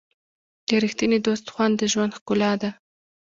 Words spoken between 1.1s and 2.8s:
دوست خوند د ژوند ښکلا ده.